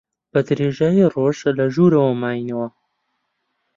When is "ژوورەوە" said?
1.73-2.13